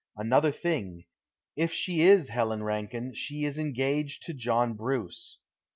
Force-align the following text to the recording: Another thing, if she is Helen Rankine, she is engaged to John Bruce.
Another 0.17 0.51
thing, 0.51 1.05
if 1.55 1.71
she 1.71 2.01
is 2.01 2.29
Helen 2.29 2.63
Rankine, 2.63 3.13
she 3.13 3.45
is 3.45 3.59
engaged 3.59 4.23
to 4.23 4.33
John 4.33 4.73
Bruce. 4.73 5.37